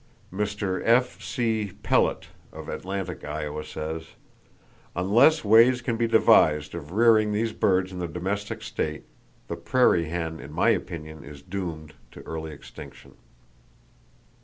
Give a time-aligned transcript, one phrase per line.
[0.33, 0.81] Mr.
[0.83, 1.73] F.C.
[1.83, 4.07] Pellett, of Atlantic, Iowa, says:
[4.95, 9.03] "Unless ways can be devised of rearing these birds in the domestic state,
[9.47, 13.13] the prairie hen in my opinion is doomed to early extinction."